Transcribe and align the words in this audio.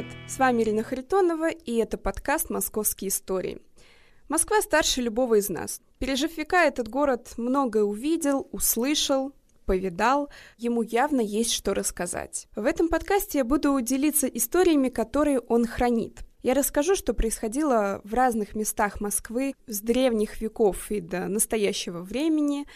привет! 0.00 0.16
С 0.26 0.38
вами 0.38 0.62
Ирина 0.62 0.82
Харитонова, 0.82 1.50
и 1.50 1.76
это 1.76 1.98
подкаст 1.98 2.48
«Московские 2.50 3.08
истории». 3.08 3.60
Москва 4.28 4.60
старше 4.62 5.02
любого 5.02 5.38
из 5.38 5.48
нас. 5.48 5.80
Пережив 5.98 6.38
века, 6.38 6.64
этот 6.64 6.88
город 6.88 7.34
многое 7.36 7.82
увидел, 7.82 8.48
услышал, 8.52 9.32
повидал, 9.66 10.30
ему 10.56 10.82
явно 10.82 11.20
есть 11.20 11.52
что 11.52 11.74
рассказать. 11.74 12.46
В 12.56 12.64
этом 12.64 12.88
подкасте 12.88 13.38
я 13.38 13.44
буду 13.44 13.78
делиться 13.80 14.26
историями, 14.26 14.88
которые 14.88 15.40
он 15.40 15.66
хранит. 15.66 16.20
Я 16.42 16.54
расскажу, 16.54 16.94
что 16.94 17.12
происходило 17.12 18.00
в 18.04 18.14
разных 18.14 18.54
местах 18.54 19.00
Москвы 19.00 19.54
с 19.66 19.80
древних 19.80 20.40
веков 20.40 20.90
и 20.90 21.00
до 21.00 21.28
настоящего 21.28 21.98
времени, 22.02 22.66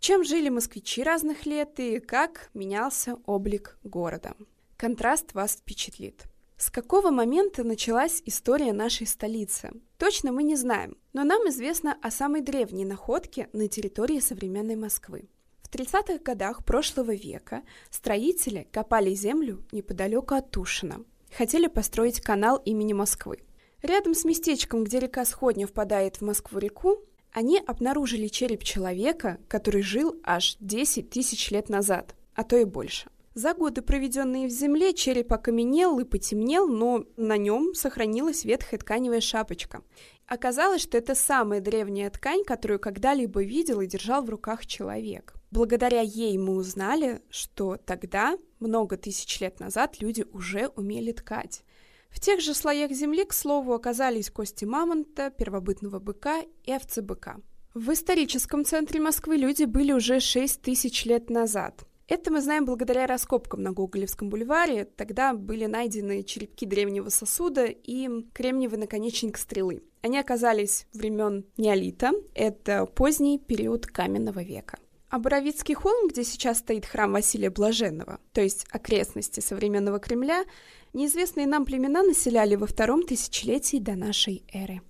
чем 0.00 0.24
жили 0.24 0.48
москвичи 0.48 1.02
разных 1.04 1.46
лет 1.46 1.78
и 1.78 2.00
как 2.00 2.50
менялся 2.54 3.18
облик 3.26 3.78
города. 3.84 4.34
Контраст 4.76 5.34
вас 5.34 5.52
впечатлит. 5.52 6.31
С 6.62 6.70
какого 6.70 7.10
момента 7.10 7.64
началась 7.64 8.22
история 8.24 8.72
нашей 8.72 9.04
столицы? 9.04 9.72
Точно 9.98 10.30
мы 10.30 10.44
не 10.44 10.54
знаем, 10.54 10.96
но 11.12 11.24
нам 11.24 11.48
известно 11.48 11.98
о 12.00 12.12
самой 12.12 12.40
древней 12.40 12.84
находке 12.84 13.48
на 13.52 13.66
территории 13.66 14.20
современной 14.20 14.76
Москвы. 14.76 15.28
В 15.62 15.74
30-х 15.74 16.18
годах 16.18 16.64
прошлого 16.64 17.16
века 17.16 17.64
строители 17.90 18.68
копали 18.70 19.12
землю 19.12 19.64
неподалеку 19.72 20.36
от 20.36 20.52
Тушина. 20.52 21.04
Хотели 21.36 21.66
построить 21.66 22.20
канал 22.20 22.62
имени 22.64 22.92
Москвы. 22.92 23.40
Рядом 23.82 24.14
с 24.14 24.24
местечком, 24.24 24.84
где 24.84 25.00
река 25.00 25.24
Сходня 25.24 25.66
впадает 25.66 26.18
в 26.18 26.20
Москву-реку, 26.22 27.00
они 27.32 27.58
обнаружили 27.58 28.28
череп 28.28 28.62
человека, 28.62 29.40
который 29.48 29.82
жил 29.82 30.14
аж 30.22 30.56
10 30.60 31.10
тысяч 31.10 31.50
лет 31.50 31.68
назад, 31.68 32.14
а 32.36 32.44
то 32.44 32.56
и 32.56 32.64
больше. 32.64 33.10
За 33.34 33.54
годы, 33.54 33.80
проведенные 33.80 34.46
в 34.46 34.50
земле, 34.50 34.92
череп 34.92 35.32
окаменел 35.32 35.98
и 35.98 36.04
потемнел, 36.04 36.68
но 36.68 37.04
на 37.16 37.38
нем 37.38 37.74
сохранилась 37.74 38.44
ветхая 38.44 38.78
тканевая 38.78 39.22
шапочка. 39.22 39.82
Оказалось, 40.26 40.82
что 40.82 40.98
это 40.98 41.14
самая 41.14 41.60
древняя 41.60 42.10
ткань, 42.10 42.44
которую 42.44 42.78
когда-либо 42.78 43.42
видел 43.42 43.80
и 43.80 43.86
держал 43.86 44.22
в 44.22 44.28
руках 44.28 44.66
человек. 44.66 45.34
Благодаря 45.50 46.00
ей 46.00 46.36
мы 46.36 46.54
узнали, 46.56 47.22
что 47.30 47.78
тогда, 47.78 48.36
много 48.60 48.98
тысяч 48.98 49.40
лет 49.40 49.60
назад, 49.60 50.00
люди 50.00 50.26
уже 50.32 50.68
умели 50.68 51.12
ткать. 51.12 51.62
В 52.10 52.20
тех 52.20 52.40
же 52.40 52.52
слоях 52.52 52.92
земли, 52.92 53.24
к 53.24 53.32
слову, 53.32 53.72
оказались 53.72 54.30
кости 54.30 54.66
мамонта, 54.66 55.30
первобытного 55.30 55.98
быка 55.98 56.42
и 56.64 56.72
овцы-быка. 56.72 57.36
В 57.72 57.92
историческом 57.94 58.66
центре 58.66 59.00
Москвы 59.00 59.38
люди 59.38 59.64
были 59.64 59.92
уже 59.92 60.20
6 60.20 60.60
тысяч 60.60 61.06
лет 61.06 61.30
назад– 61.30 61.86
это 62.12 62.30
мы 62.30 62.42
знаем 62.42 62.66
благодаря 62.66 63.06
раскопкам 63.06 63.62
на 63.62 63.72
Гоголевском 63.72 64.28
бульваре. 64.28 64.84
Тогда 64.84 65.32
были 65.32 65.64
найдены 65.64 66.22
черепки 66.22 66.66
древнего 66.66 67.08
сосуда 67.08 67.64
и 67.64 68.06
кремниевый 68.34 68.78
наконечник 68.78 69.38
стрелы. 69.38 69.82
Они 70.02 70.18
оказались 70.18 70.86
времен 70.92 71.46
неолита, 71.56 72.12
это 72.34 72.84
поздний 72.84 73.38
период 73.38 73.86
каменного 73.86 74.42
века. 74.42 74.78
А 75.08 75.18
Боровицкий 75.18 75.74
холм, 75.74 76.08
где 76.08 76.22
сейчас 76.22 76.58
стоит 76.58 76.84
храм 76.84 77.12
Василия 77.12 77.48
Блаженного, 77.48 78.18
то 78.32 78.42
есть 78.42 78.66
окрестности 78.70 79.40
современного 79.40 79.98
Кремля, 79.98 80.44
неизвестные 80.92 81.46
нам 81.46 81.64
племена 81.64 82.02
населяли 82.02 82.56
во 82.56 82.66
втором 82.66 83.04
тысячелетии 83.04 83.78
до 83.78 83.94
нашей 83.94 84.44
эры. 84.52 84.82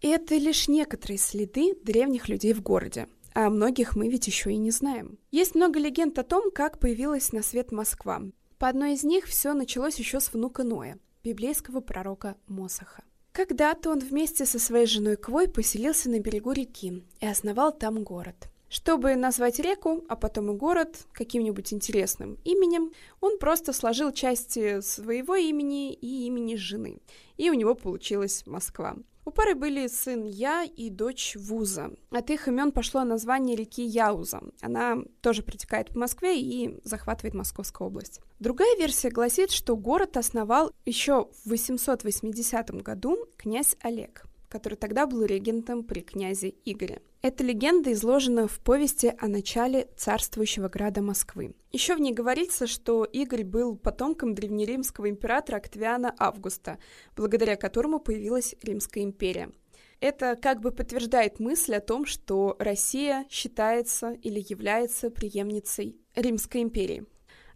Это 0.00 0.36
лишь 0.36 0.68
некоторые 0.68 1.18
следы 1.18 1.74
древних 1.82 2.30
людей 2.30 2.54
в 2.54 2.62
городе 2.62 3.06
а 3.34 3.50
многих 3.50 3.96
мы 3.96 4.08
ведь 4.08 4.26
еще 4.26 4.52
и 4.52 4.56
не 4.56 4.70
знаем. 4.70 5.18
Есть 5.30 5.54
много 5.54 5.78
легенд 5.78 6.18
о 6.18 6.22
том, 6.22 6.50
как 6.50 6.78
появилась 6.78 7.32
на 7.32 7.42
свет 7.42 7.72
Москва. 7.72 8.22
По 8.58 8.68
одной 8.68 8.94
из 8.94 9.02
них 9.02 9.26
все 9.26 9.52
началось 9.52 9.96
еще 9.96 10.20
с 10.20 10.32
внука 10.32 10.62
Ноя, 10.62 10.98
библейского 11.24 11.80
пророка 11.80 12.36
Мосаха. 12.46 13.02
Когда-то 13.32 13.90
он 13.90 13.98
вместе 13.98 14.46
со 14.46 14.60
своей 14.60 14.86
женой 14.86 15.16
Квой 15.16 15.48
поселился 15.48 16.08
на 16.08 16.20
берегу 16.20 16.52
реки 16.52 17.02
и 17.20 17.26
основал 17.26 17.72
там 17.72 18.04
город. 18.04 18.48
Чтобы 18.68 19.16
назвать 19.16 19.58
реку, 19.58 20.04
а 20.08 20.16
потом 20.16 20.52
и 20.52 20.56
город 20.56 21.06
каким-нибудь 21.12 21.72
интересным 21.72 22.38
именем, 22.44 22.92
он 23.20 23.38
просто 23.38 23.72
сложил 23.72 24.12
части 24.12 24.80
своего 24.80 25.34
имени 25.34 25.92
и 25.92 26.26
имени 26.26 26.54
жены. 26.54 26.98
И 27.36 27.50
у 27.50 27.54
него 27.54 27.74
получилась 27.74 28.46
Москва. 28.46 28.96
У 29.26 29.30
пары 29.30 29.54
были 29.54 29.86
сын 29.86 30.24
Я 30.24 30.64
и 30.64 30.90
дочь 30.90 31.34
Вуза. 31.36 31.90
От 32.10 32.30
их 32.30 32.46
имен 32.46 32.72
пошло 32.72 33.04
название 33.04 33.56
реки 33.56 33.82
Яуза. 33.82 34.42
Она 34.60 34.98
тоже 35.22 35.42
протекает 35.42 35.92
по 35.92 35.98
Москве 35.98 36.38
и 36.38 36.78
захватывает 36.84 37.34
Московскую 37.34 37.88
область. 37.88 38.20
Другая 38.38 38.76
версия 38.76 39.08
гласит, 39.08 39.50
что 39.50 39.76
город 39.76 40.18
основал 40.18 40.72
еще 40.84 41.30
в 41.44 41.50
880 41.50 42.82
году 42.82 43.26
князь 43.38 43.76
Олег 43.80 44.26
который 44.54 44.76
тогда 44.76 45.08
был 45.08 45.24
регентом 45.24 45.82
при 45.82 46.00
князе 46.00 46.54
Игоре. 46.64 47.02
Эта 47.22 47.42
легенда 47.42 47.92
изложена 47.92 48.46
в 48.46 48.60
повести 48.60 49.12
о 49.18 49.26
начале 49.26 49.88
царствующего 49.96 50.68
града 50.68 51.02
Москвы. 51.02 51.56
Еще 51.72 51.96
в 51.96 52.00
ней 52.00 52.12
говорится, 52.12 52.68
что 52.68 53.02
Игорь 53.02 53.42
был 53.42 53.74
потомком 53.76 54.32
древнеримского 54.32 55.10
императора 55.10 55.56
Октавиана 55.56 56.14
Августа, 56.20 56.78
благодаря 57.16 57.56
которому 57.56 57.98
появилась 57.98 58.54
Римская 58.62 59.02
империя. 59.02 59.50
Это 59.98 60.36
как 60.36 60.60
бы 60.60 60.70
подтверждает 60.70 61.40
мысль 61.40 61.74
о 61.74 61.80
том, 61.80 62.06
что 62.06 62.54
Россия 62.60 63.26
считается 63.28 64.12
или 64.12 64.38
является 64.38 65.10
преемницей 65.10 65.96
Римской 66.14 66.62
империи. 66.62 67.04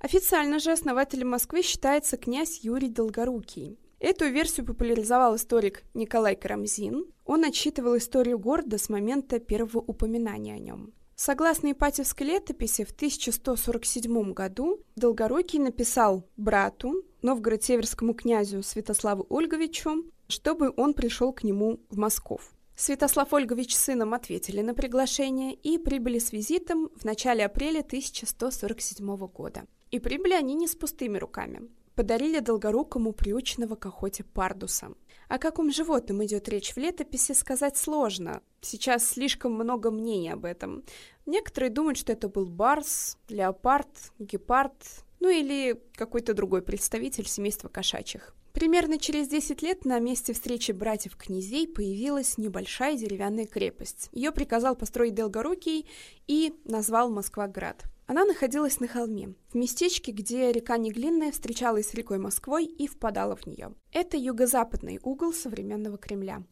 Официально 0.01 0.59
же 0.59 0.73
основателем 0.73 1.31
Москвы 1.31 1.63
считается 1.63 2.17
князь 2.17 2.59
Юрий 2.65 2.89
Долгорукий, 2.89 3.79
Эту 4.01 4.27
версию 4.27 4.65
популяризовал 4.65 5.35
историк 5.35 5.83
Николай 5.93 6.37
Карамзин. 6.37 7.07
Он 7.25 7.45
отсчитывал 7.45 7.97
историю 7.97 8.39
города 8.39 8.79
с 8.79 8.89
момента 8.89 9.41
первого 9.41 9.81
упоминания 9.81 10.55
о 10.55 10.59
нем. 10.59 10.93
Согласно 11.17 11.73
Ипатьевской 11.73 12.29
летописи, 12.29 12.85
в 12.85 12.93
1147 12.93 14.33
году 14.33 14.79
Долгорукий 14.95 15.59
написал 15.59 16.25
брату, 16.37 17.03
Новгород-Северскому 17.23 18.15
князю 18.15 18.63
Святославу 18.63 19.27
Ольговичу, 19.29 20.05
чтобы 20.29 20.73
он 20.77 20.95
пришел 20.95 21.33
к 21.33 21.43
нему 21.43 21.81
в 21.91 21.99
Москву. 21.99 22.39
Святослав 22.77 23.33
Ольгович 23.33 23.75
с 23.75 23.81
сыном 23.81 24.15
ответили 24.15 24.61
на 24.61 24.75
приглашение 24.75 25.55
и 25.55 25.77
прибыли 25.79 26.21
с 26.21 26.31
визитом 26.31 26.91
в 26.95 27.05
начале 27.05 27.45
апреля 27.45 27.81
1147 27.81 29.17
года. 29.27 29.65
И 29.91 29.99
прибыли 29.99 30.35
они 30.35 30.55
не 30.55 30.69
с 30.69 30.77
пустыми 30.77 31.19
руками 31.19 31.69
подарили 31.99 32.39
долгорукому 32.39 33.13
приученного 33.13 33.75
к 33.75 33.85
охоте 33.87 34.23
пардуса. 34.23 34.93
О 35.29 35.37
каком 35.37 35.73
животном 35.73 36.25
идет 36.25 36.49
речь 36.49 36.75
в 36.75 36.77
летописи, 36.77 37.33
сказать 37.33 37.77
сложно. 37.77 38.41
Сейчас 38.61 39.05
слишком 39.05 39.55
много 39.55 39.91
мнений 39.91 40.31
об 40.31 40.45
этом. 40.45 40.85
Некоторые 41.27 41.71
думают, 41.71 41.99
что 41.99 42.13
это 42.13 42.29
был 42.29 42.47
барс, 42.47 43.19
леопард, 43.29 43.89
гепард, 44.21 44.77
ну 45.19 45.29
или 45.29 45.83
какой-то 45.97 46.35
другой 46.35 46.63
представитель 46.63 47.27
семейства 47.27 47.69
кошачьих. 47.69 48.33
Примерно 48.53 48.99
через 48.99 49.27
10 49.27 49.61
лет 49.63 49.85
на 49.85 49.99
месте 49.99 50.33
встречи 50.33 50.71
братьев-князей 50.71 51.67
появилась 51.67 52.39
небольшая 52.39 52.97
деревянная 52.97 53.47
крепость. 53.47 54.09
Ее 54.13 54.31
приказал 54.31 54.77
построить 54.77 55.17
Долгорукий 55.17 55.91
и 56.29 56.55
назвал 56.65 57.11
Москва-град. 57.11 57.83
Она 58.09 58.25
находилась 58.25 58.81
на 58.81 58.89
холме, 58.89 59.35
в 59.53 59.55
местечке, 59.55 60.13
где 60.13 60.51
река 60.51 60.79
Неглинная 60.79 61.31
встречалась 61.31 61.91
с 61.91 61.95
рекой 61.95 62.17
Москвой 62.17 62.65
и 62.65 62.87
впадала 62.87 63.37
в 63.37 63.47
нее. 63.47 63.75
Это 63.93 64.17
юго-западный 64.17 64.99
угол 65.03 65.35
современного 65.35 65.99
Кремля. 65.99 66.43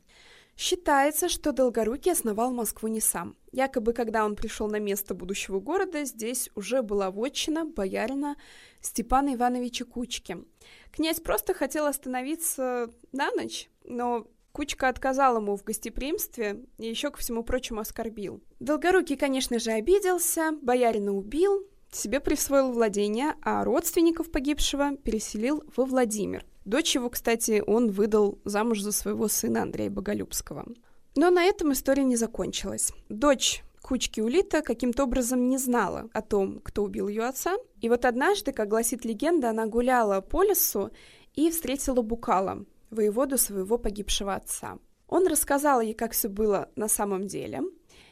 Считается, 0.55 1.31
что 1.31 1.53
Долгорукий 1.53 2.13
основал 2.13 2.53
Москву 2.53 2.89
не 2.89 3.01
сам. 3.01 3.37
Якобы, 3.53 3.95
когда 3.95 4.27
он 4.27 4.37
пришел 4.37 4.69
на 4.69 4.79
место 4.79 5.15
будущего 5.15 5.59
города, 5.59 6.05
здесь 6.05 6.51
уже 6.55 6.83
была 6.83 7.11
вотчина 7.11 7.65
боярина 7.65 8.37
Степана 8.83 9.35
Ивановича 9.35 9.87
Кучки. 9.87 10.37
Князь 10.93 11.21
просто 11.21 11.55
хотел 11.55 11.87
остановиться 11.87 12.91
на 13.13 13.31
ночь, 13.31 13.71
но 13.83 14.27
Кучка 14.57 14.89
отказал 14.89 15.37
ему 15.37 15.55
в 15.55 15.65
гостеприимстве 15.65 16.65
и 16.79 16.89
еще, 16.89 17.11
ко 17.11 17.19
всему 17.19 17.45
прочему, 17.45 17.81
оскорбил. 17.81 18.43
Долгорукий, 18.59 19.19
конечно 19.19 19.59
же, 19.59 19.71
обиделся, 19.71 20.53
боярина 20.63 21.13
убил, 21.13 21.67
себе 21.93 22.21
присвоил 22.21 22.73
владение, 22.73 23.35
а 23.43 23.63
родственников 23.65 24.31
погибшего 24.31 24.97
переселил 24.97 25.63
во 25.77 25.85
Владимир. 25.85 26.47
Дочь 26.65 26.95
его, 26.95 27.11
кстати, 27.11 27.63
он 27.67 27.91
выдал 27.91 28.39
замуж 28.47 28.81
за 28.81 28.93
своего 28.93 29.29
сына 29.29 29.61
Андрея 29.61 29.91
Боголюбского. 29.91 30.65
Но 31.17 31.29
на 31.29 31.45
этом 31.45 31.75
история 31.75 32.05
не 32.05 32.17
закончилась. 32.17 32.93
Дочь 33.11 33.63
Кучки 33.83 34.23
Улита 34.23 34.63
каким-то 34.63 35.05
образом 35.05 35.51
не 35.51 35.59
знала 35.59 36.09
о 36.15 36.23
том, 36.23 36.61
кто 36.61 36.83
убил 36.83 37.09
ее 37.09 37.25
отца. 37.27 37.57
И 37.83 37.91
вот 37.91 38.07
однажды, 38.07 38.53
как 38.53 38.69
гласит 38.69 39.05
легенда, 39.05 39.51
она 39.51 39.67
гуляла 39.67 40.23
по 40.23 40.43
лесу 40.43 40.91
и 41.35 41.51
встретила 41.51 42.01
Букала, 42.01 42.65
воеводу 42.97 43.39
своего 43.39 43.79
погибшего 43.79 44.35
отца. 44.35 44.79
Он 45.07 45.27
рассказал 45.29 45.81
ей, 45.81 45.95
как 45.95 46.13
все 46.13 46.29
было 46.29 46.71
на 46.75 46.89
самом 46.89 47.29
деле, 47.29 47.63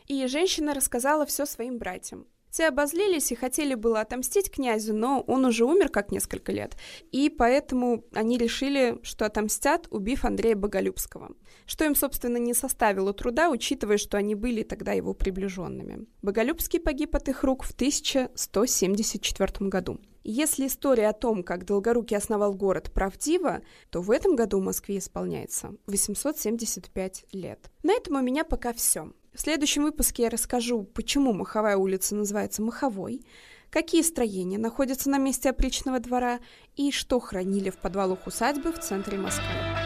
и 0.06 0.26
женщина 0.26 0.74
рассказала 0.74 1.26
все 1.26 1.46
своим 1.46 1.78
братьям. 1.78 2.26
Те 2.50 2.68
обозлились 2.68 3.32
и 3.32 3.34
хотели 3.34 3.74
было 3.74 4.00
отомстить 4.00 4.48
князю, 4.48 4.94
но 4.94 5.22
он 5.26 5.44
уже 5.44 5.64
умер 5.64 5.88
как 5.88 6.12
несколько 6.12 6.52
лет, 6.52 6.76
и 7.10 7.28
поэтому 7.28 8.04
они 8.12 8.38
решили, 8.38 9.00
что 9.02 9.26
отомстят, 9.26 9.88
убив 9.90 10.24
Андрея 10.24 10.54
Боголюбского. 10.54 11.32
Что 11.66 11.84
им, 11.84 11.96
собственно, 11.96 12.36
не 12.36 12.54
составило 12.54 13.12
труда, 13.12 13.50
учитывая, 13.50 13.96
что 13.96 14.18
они 14.18 14.36
были 14.36 14.62
тогда 14.62 14.92
его 14.92 15.14
приближенными. 15.14 16.06
Боголюбский 16.22 16.78
погиб 16.78 17.16
от 17.16 17.28
их 17.28 17.42
рук 17.42 17.64
в 17.64 17.72
1174 17.72 19.68
году. 19.68 19.98
Если 20.26 20.68
история 20.68 21.08
о 21.08 21.12
том, 21.12 21.42
как 21.42 21.66
Долгорукий 21.66 22.16
основал 22.16 22.54
город, 22.54 22.90
правдива, 22.90 23.60
то 23.90 24.00
в 24.00 24.10
этом 24.10 24.36
году 24.36 24.58
Москве 24.58 24.96
исполняется 24.96 25.74
875 25.86 27.26
лет. 27.32 27.70
На 27.82 27.92
этом 27.92 28.16
у 28.16 28.22
меня 28.22 28.42
пока 28.44 28.72
все. 28.72 29.12
В 29.34 29.40
следующем 29.40 29.82
выпуске 29.82 30.22
я 30.22 30.30
расскажу, 30.30 30.84
почему 30.84 31.34
Маховая 31.34 31.76
улица 31.76 32.14
называется 32.14 32.62
Маховой, 32.62 33.26
какие 33.68 34.00
строения 34.00 34.56
находятся 34.56 35.10
на 35.10 35.18
месте 35.18 35.50
опричного 35.50 36.00
двора 36.00 36.40
и 36.74 36.90
что 36.90 37.20
хранили 37.20 37.68
в 37.68 37.76
подвалах 37.76 38.26
усадьбы 38.26 38.72
в 38.72 38.78
центре 38.78 39.18
Москвы. 39.18 39.83